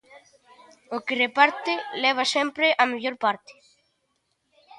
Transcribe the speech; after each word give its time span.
O 0.95 0.97
que 1.05 1.19
reparte 1.23 1.73
leva 2.03 2.31
sempre 2.35 2.67
a 2.81 2.83
mellor 2.91 3.15
parte. 3.23 3.53